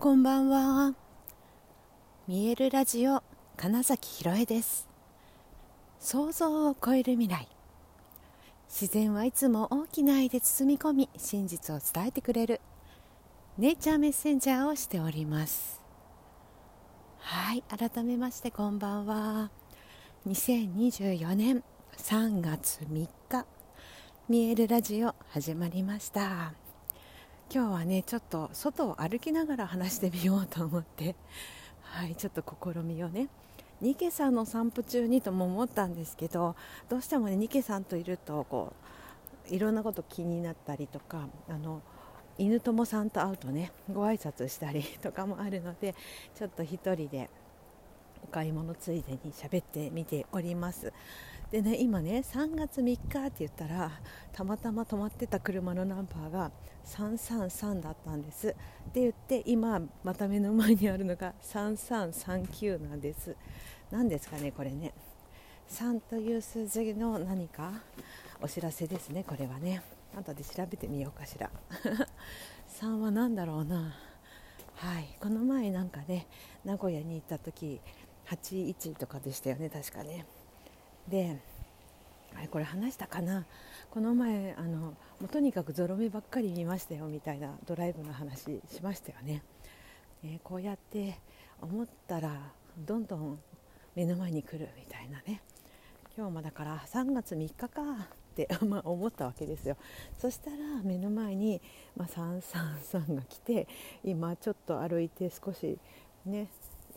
[0.00, 0.94] こんばんは。
[2.28, 3.20] 見えるラジオ
[3.56, 4.88] 金崎ひろえです。
[5.98, 7.48] 想像を超える未来。
[8.68, 12.60] 自然はいつも大きな愛で包み込み真実を伝えてくれる
[13.58, 15.82] ネイチャーメッセンジャーをしております。
[17.18, 19.50] はい改めましてこんばんは。
[20.28, 21.64] 2024年
[21.96, 23.46] 3月3日
[24.28, 26.67] 見えるラジオ始まりました。
[27.50, 31.14] 今日はねちょっと外を歩きながら話してみようと思って。
[31.80, 33.28] はいちょっと試みをね。
[33.80, 36.56] ニケさんの散歩中にとも思ったんですけど
[36.88, 38.72] どうしてもねニケさんといるとこ
[39.50, 41.80] ういろんなこと気になったりとかあの
[42.38, 45.94] 犬友さんと会うとねご挨拶したりとかもあるので
[46.34, 47.30] ちょっと1人で
[48.24, 50.92] お買い物ついでに喋ってみております。
[51.50, 53.90] でね今ね3月3日って言ったら
[54.32, 56.50] たまたま止まってた車のナンバーが
[56.84, 58.48] 333だったんです。
[58.48, 58.52] っ
[58.92, 63.34] て言って今また目の前にあるのが3339なんです。
[63.90, 64.92] 何ですかねこれね。
[65.70, 67.72] 3という数字の何か？
[68.42, 69.82] お知らせですねこれはね。
[70.16, 71.50] 後で調べてみようかしら。
[72.80, 73.94] 3は何だろうな。
[74.74, 75.16] はい。
[75.20, 76.26] この前なんかね
[76.64, 77.80] 名古屋に行った時
[78.26, 80.26] 81とかでしたよね確かね。
[81.08, 81.40] で
[82.36, 83.46] あれこれ話したかな？
[83.90, 89.42] この前あのもうとにかくゾロ目ばっかり見ましたよみたいなドライブの話しましたよね、
[90.22, 91.18] えー、こうやって
[91.60, 93.38] 思ったらどんどん
[93.94, 95.40] 目の前に来るみたいなね。
[96.16, 97.68] 今日もだから3月3日かっ
[98.34, 99.76] て ま思ったわけですよ。
[100.18, 101.60] そしたら目の前に、
[101.96, 103.68] まあ、333が来て
[104.04, 105.78] 今ちょっと歩いて少し
[106.26, 106.48] ね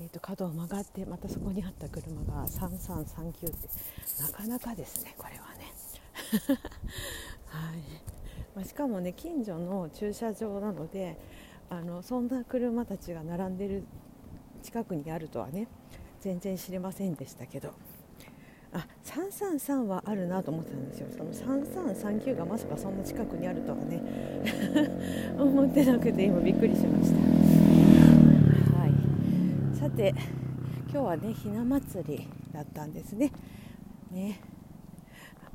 [0.01, 3.69] えーと、角を曲がってまたそこにあった車が3339って
[4.19, 5.71] なかなかですねこれはね。
[7.45, 7.77] はい。
[8.55, 11.17] まあ、しかもね近所の駐車場なので
[11.69, 13.83] あのそんな車たちが並んでる
[14.63, 15.67] 近くにあるとはね
[16.19, 17.71] 全然知りませんでしたけど。
[18.73, 21.07] あ333はあるなと思ってたんですよ。
[21.11, 24.01] その3339がまさかそんな近くにあるとはね。
[25.37, 28.30] 思ってなくて今びっくりしました。
[29.81, 30.13] さて
[30.91, 33.31] 今日はねひな祭りだったんですね。
[34.11, 34.39] ね。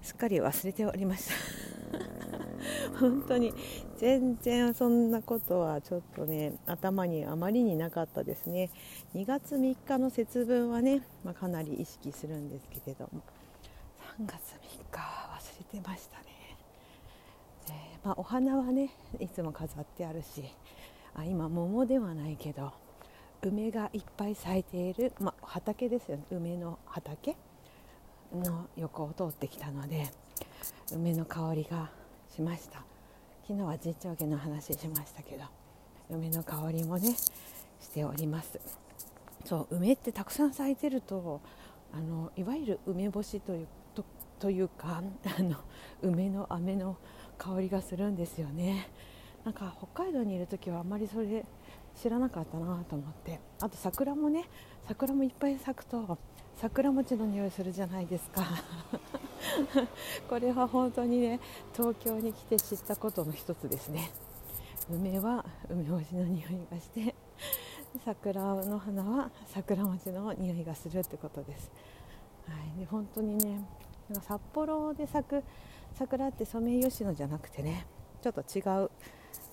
[0.02, 2.98] すっかり忘れておりました。
[2.98, 3.54] 本当に。
[3.98, 8.68] 全然そんなことはちょっとね頭にあまりになかったですね。
[9.14, 13.22] 2月3日の節分はね、まあ、かなり意識するんですけれども。
[14.18, 16.24] 3月3日忘れてましたね、
[17.68, 20.42] えー、まあ、お花はねいつも飾ってあるし
[21.14, 22.85] あ今桃ではないけど。
[23.42, 26.24] 梅がいっぱい咲いている、まあ、畑ですよね。
[26.30, 27.36] 梅の畑
[28.34, 30.08] の横を通ってきたので
[30.92, 31.90] 梅の香りが
[32.34, 32.82] しました。
[33.46, 35.44] 昨日は実頂家の話しましたけど
[36.10, 37.14] 梅の香りもね
[37.80, 38.58] しております。
[39.44, 41.40] そう梅ってたくさん咲いてると
[41.92, 44.04] あのいわゆる梅干しというと
[44.40, 45.00] というか
[45.38, 45.56] あの
[46.02, 46.96] 梅の飴の
[47.38, 48.88] 香りがするんですよね。
[49.44, 51.44] なんか北海道にいる時はあんまりそれ
[52.00, 53.40] 知らなかったなと思って。
[53.60, 54.44] あと桜もね
[54.86, 56.18] 桜もいっぱい咲くと
[56.56, 58.42] 桜餅の匂いするじゃないですか。
[60.28, 61.40] これは本当にね
[61.74, 64.10] 東京に来て知ったことの一つですね。
[64.90, 67.14] 梅は梅干しの匂いがして
[68.04, 71.72] 桜の花は桜餅の匂いがするってことです、
[72.46, 73.66] はい、で本当にね
[74.08, 75.42] なんか札幌で咲く
[75.94, 77.86] 桜ってソメイヨシノじゃなくてね
[78.22, 78.90] ちょっと違う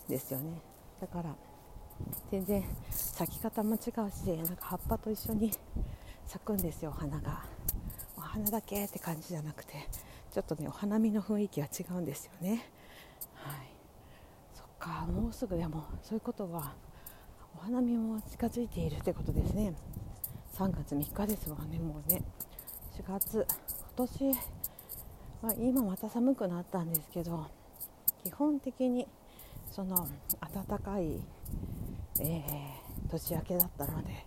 [0.07, 0.61] ですよね。
[1.01, 1.35] だから
[2.31, 3.91] 全然咲き方も違うし
[4.37, 5.51] なんか葉っぱと一緒に
[6.25, 7.43] 咲くんですよお花が。
[8.17, 9.73] お花だけって感じじゃなくて
[10.31, 12.69] ちょっとねお花見の雰囲気は違うんですよね。
[13.33, 13.55] はい。
[14.53, 16.73] そっかもうすぐでもそういうことは
[17.57, 19.73] お花見も近づいているってことですね。
[20.57, 22.23] 3月3日ですわねもうね。
[22.97, 23.45] 4月。
[23.95, 24.33] 今年
[25.43, 27.45] ま、今また寒くなったんですけど
[28.23, 29.05] 基本的に
[29.69, 30.07] その
[30.53, 31.19] 暖かい
[32.19, 34.25] えー、年明けだったので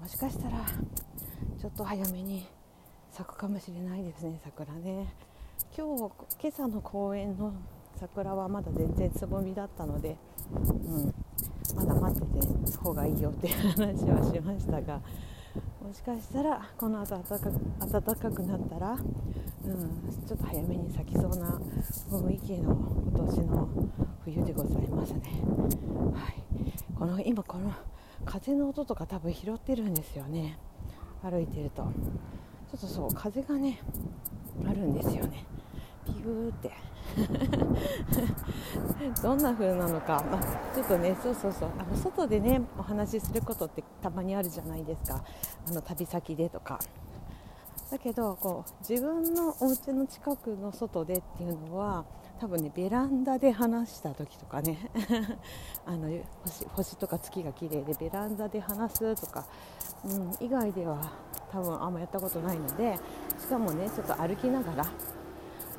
[0.00, 0.64] もしかしたら
[1.60, 2.46] ちょっと早めに
[3.10, 5.14] 咲くかもしれないですね桜ね
[5.76, 7.52] 今日今朝の公園の
[7.98, 10.16] 桜はまだ全然つぼみだったので、
[10.52, 11.14] うん、
[11.76, 15.00] まだ待ってて方がいいよっていう話はしましたが
[15.82, 17.50] もしかしたらこの後暖か
[18.00, 18.98] 暖かくなったら、うん、
[20.26, 21.60] ちょっと早めに咲きそうな
[22.10, 22.74] 雰囲気の
[23.12, 23.68] 今年の
[24.24, 25.20] 冬でございますね。
[26.14, 26.39] はい
[27.00, 27.72] この今この
[28.26, 30.58] 風の音とか多分拾ってるんですよね。
[31.22, 31.82] 歩いてると。
[31.82, 31.88] ちょ
[32.76, 33.80] っとそう風がね
[34.66, 35.46] あるんですよね。
[36.04, 36.72] ピューって。
[39.22, 41.70] どんな風なのか、まあ、ちょっとねそうそうそう。
[41.78, 45.24] あの外でねお話しすることってたまにあるじゃないですか。
[45.66, 46.78] あの旅先でとか。
[47.90, 52.04] だけどこう自分のお家の近くの外でっていうのは
[52.40, 54.90] 多分ねベランダで話した時とかね
[55.84, 56.08] あの
[56.44, 59.44] 星星とか月が綺麗でベランダで話すとか、
[60.04, 61.12] うん、以外では
[61.50, 62.98] 多分あんまやったことないので
[63.38, 64.84] しかもねちょっと歩きながら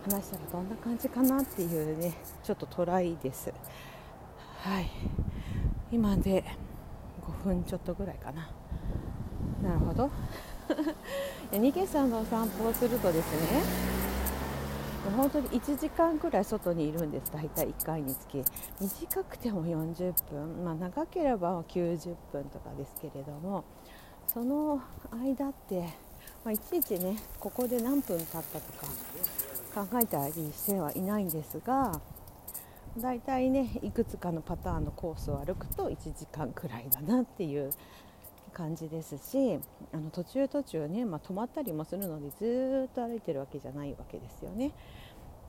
[0.04, 2.14] 話したらどんな感じかなっていうね
[2.44, 3.54] ちょっとトライです。
[4.60, 4.90] はい。
[5.92, 6.44] 今で
[7.22, 8.50] 5分ちょっとぐらいかな。
[9.64, 10.10] なるほど。
[11.52, 13.62] ニケさんのお散歩をするとですね
[15.16, 17.32] 本当に1時間くらい外にいるんです。
[17.32, 18.44] 大体1回につき。
[18.80, 23.64] 短くても40分、まあ、長ければ90分とかですけれども。
[24.34, 24.82] その
[25.12, 25.82] 間って、
[26.46, 28.50] まあ、いちいちねここで何分経ったと
[29.76, 32.00] か考えたりしてはいないんですが
[32.98, 37.72] 大体ねいくつかのパターンのコースを歩くと1時間くらいだなっていう
[38.52, 39.60] 感じですし
[39.92, 44.72] あの途中途中ね、まあ、止まったりもするのでずっと歩いてるわけじゃないわけですよね。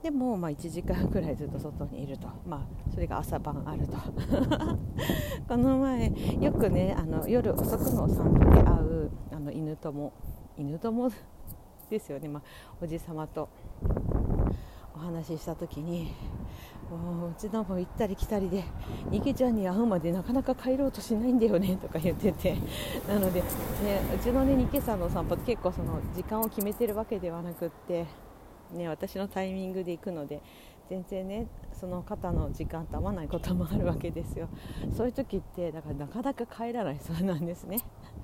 [0.01, 3.97] でも、まあ、1時間くらいずっと外にいると、まあ、それが朝晩あると。
[5.47, 6.11] この前
[6.41, 10.11] よくねあの夜遅くのお散歩で会うあの犬友。
[10.57, 11.11] 犬友
[11.89, 12.43] ですよね、まあ、
[12.81, 13.49] おじさまと
[14.95, 16.13] お話しした時に
[16.91, 18.63] うちのも行ったり来たりで
[19.11, 22.57] 池ちゃんに会うまでなかなか帰ろうとしないんだよね とか言ってて。
[23.07, 23.45] なので、ね、
[24.15, 28.05] うちのね池さんの散歩って結構その時間を決めてるわけではなくって
[28.73, 30.41] ね、私のタイミングで行くので
[30.89, 34.49] 全然ねその方の時間と合わないこともあるわけですよ。
[34.95, 37.77] そういう時ってだからなかなか帰らないそうなんですね。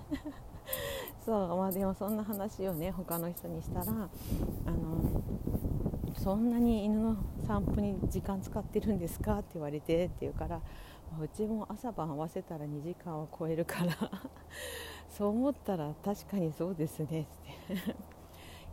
[1.25, 4.09] そうまあでもそんな話をね他の人にしたらあの
[6.21, 7.15] そんなに犬の
[7.47, 9.39] 散歩に時間使ってるんですか？
[9.39, 10.61] って言われてって言うから
[11.21, 13.93] うちも朝晩合わせたら2時間を超えるから
[15.09, 17.25] そう思ったら確かにそうですねっ
[17.85, 17.95] て。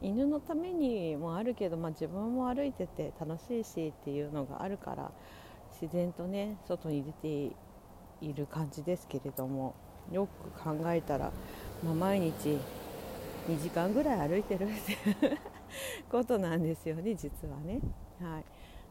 [0.02, 5.10] 犬のためにもあるけど、まあ、自分も歩いてて楽しいしっていうのがあるから
[5.80, 7.56] 自然とね外に出て
[8.20, 9.74] いる感じですけれども
[10.12, 11.32] よく考えたら、
[11.82, 12.58] まあ、毎日
[13.48, 15.38] 2時間ぐらい歩いてるっていう
[16.10, 17.80] ことなんですよね実はね。
[18.20, 18.44] はい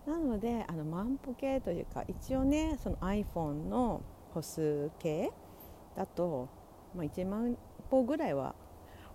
[0.06, 4.04] なのであの万歩計というか一応ねその iPhone の
[4.36, 5.32] 歩数計
[5.96, 6.48] だと、
[6.94, 7.58] まあ、1万
[7.90, 8.54] 歩ぐらいは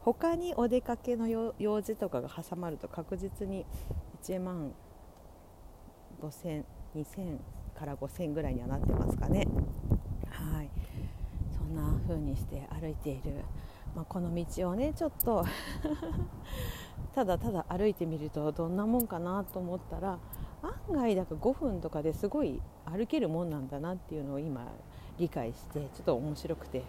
[0.01, 3.67] 他にお出かけの用事とかが挟まると確実に
[4.25, 4.73] 1万
[6.21, 6.65] 5000、
[6.97, 7.39] 2000
[7.79, 9.47] から5000ぐらいにはなってますかね。
[10.31, 10.71] はい、
[11.57, 13.45] そんな風にして歩いている、
[13.95, 15.45] まあ、この道をねちょっと
[17.15, 20.19] ただただ歩いてみるとどんなもんかなと思ったら
[20.63, 24.67] 案外だから5分とかですごい歩けるもんなんだなっていうのを今
[25.19, 26.83] 理解してちょっと面白くて。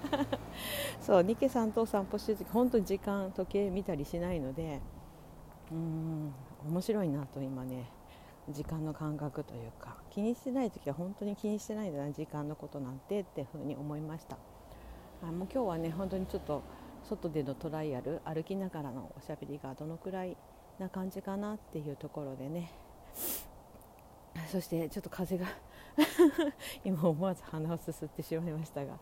[1.00, 4.80] そうニケさんとお散歩してる時本当に時間時計見たりしないので
[5.70, 6.32] うん
[6.68, 7.90] 面白いなと今ね
[8.48, 14.38] 時間の感覚というか気にしてない時は本当に気にしてないんだな時間のことなんてっていうふうに思いました。
[15.22, 16.62] あもう今日はね本当にちょっと
[17.08, 20.36] 外でのトライアル歩きながらのおしゃべりがどのくらい
[20.78, 22.72] な感じかなっていうところでね。
[24.50, 25.46] そしてちょっと風が
[26.84, 28.98] 今思わず鼻をすすってしまいましたが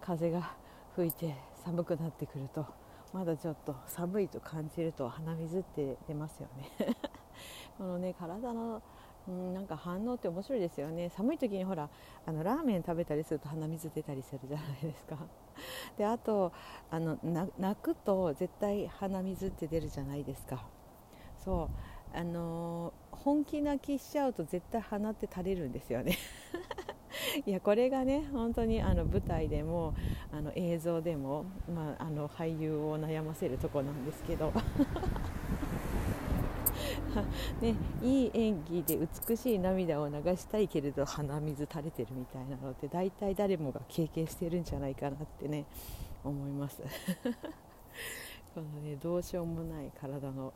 [0.00, 0.56] 風が
[0.96, 2.66] 吹いて寒くなってくると
[3.12, 6.96] まだちょっと寒いと感じると鼻水って出ますよね。
[7.76, 8.82] このね体の
[9.28, 11.10] うんなんか反応って面白いですよね。
[11.10, 11.88] 寒い時にほら
[12.26, 15.16] あのラーメン食べたりすると鼻水出たりするじゃないですか。
[15.96, 16.52] であと
[16.90, 17.18] あの
[17.58, 20.64] 泣くと絶対鼻水って出るじゃないですか。
[21.38, 21.68] そう。
[22.14, 26.18] あの本気泣きしちゃうと絶対鼻って垂れるんですよね。
[27.46, 29.94] いやこれがね本当にあの舞台でも
[30.32, 34.52] あの映像でも、まあ、あの俳優を悩ませるとこなんですけど。
[37.60, 45.66] ね、いい演技で美しい涙を流したいけれど鼻水垂れてるみたいなのって大体誰もが経験してるんじゃないかなってね
[46.24, 46.82] 思います。
[48.54, 50.52] このねどうしようもない体の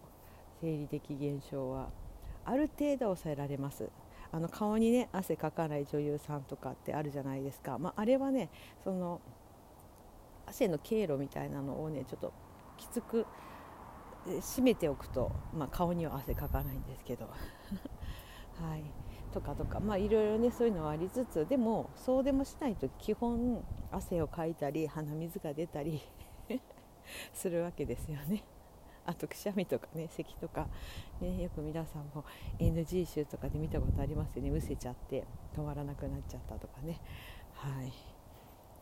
[0.61, 1.89] 生理的現象は
[2.45, 3.91] ある程度抑えられます。
[4.33, 8.51] あの顔にね汗かかない女優さんとかってあるじゃないですか、まあ、あれはね
[8.83, 9.21] その
[10.47, 12.33] 汗の経路みたいなのをねちょっと
[12.77, 13.25] きつく
[14.41, 17.27] 締めておくと、まあ、顔には汗かかないんですけど。
[18.61, 18.83] はい。
[19.33, 26.01] とかとかまあいろいろねそういうのはありつつでもそうでもしないと基本汗をかいたり鼻水が出たり
[27.35, 28.43] するわけですよね。
[29.05, 30.69] あとくしゃみとかね咳とか、
[31.21, 32.25] ね、よく皆さんも
[32.59, 34.51] NG 集とかで見たことありますよね。
[34.51, 36.99] むせちゃって止まらなくなっちゃったとかね。
[37.53, 37.93] はい。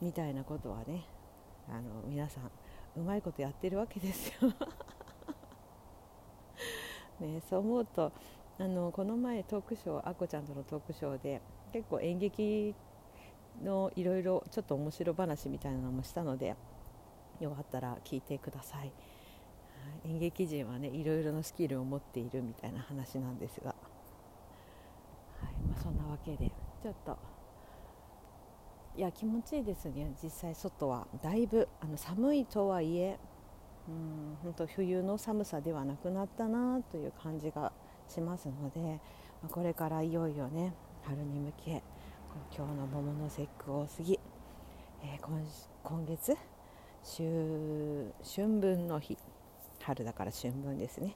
[0.00, 1.04] みたいなことはね
[1.68, 2.50] あの皆さん
[2.96, 4.52] うまいことやってるわけですよ。
[7.20, 8.12] ね、そう思うと
[8.58, 11.40] あのこの前トークショーあこちゃんとのトークショーで
[11.72, 12.74] 結構演劇
[13.62, 16.54] のいろいろちょっと面白話みたいなのもしたので
[17.40, 18.92] よかったら聞いてください。
[20.06, 23.74] 演劇人はねいろいろなスキルを持っているみたいな話なんですが、は
[25.50, 26.50] いまあ、そんなわけで
[26.82, 27.18] ちょっと
[28.96, 30.14] いや気持ちいいですね。
[30.22, 31.06] 実際外は。
[31.22, 33.18] だいぶあの寒いとはいえ
[33.88, 37.72] うん本当冬の寒さではなくなったなという感じが
[38.08, 39.00] しますので、
[39.42, 41.82] まこれからいよいよね春に向け
[42.56, 44.18] 今日の桃の節句を過ぎ、
[45.02, 45.40] えー、今
[45.82, 46.36] 今月
[47.04, 49.18] 春分の日
[49.82, 51.14] 春だから春分ですね、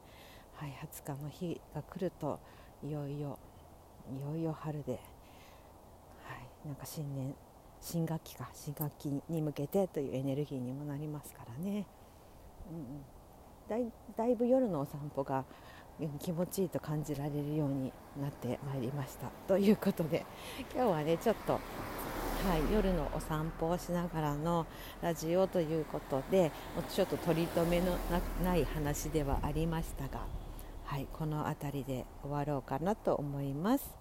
[0.55, 2.39] はい、20日の日が来ると
[2.85, 3.39] いよいよ
[4.13, 4.99] いよいよ春で、は
[6.65, 7.35] い、なんか新年
[7.81, 11.87] 新学期か新学期に向けてというエネルギーにもなりますからね、
[12.71, 13.05] うんうん、
[13.69, 15.45] だいだいぶ夜のお散歩が
[16.21, 20.25] 気持ちいいと感じられるようになってまいりましたということで
[20.75, 24.67] 今日はねちょっと、はい、夜のお散歩をしながらの
[25.03, 26.53] ラジオということで
[26.95, 27.97] ちょっと取り留めの
[28.45, 30.21] ない話ではありましたが、
[30.85, 33.97] はい、この辺りで終わろうかなと思います。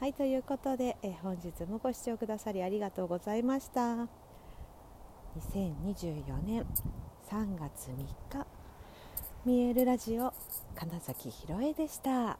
[0.00, 4.06] はいということで、え本日もご視聴くださりありがとうございました。
[5.54, 6.64] 2024年
[7.30, 8.46] 3月3日
[9.44, 10.32] 見えるラジオ
[10.74, 12.38] 金崎ひろえでした。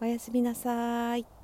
[0.00, 1.37] おやすみなさい。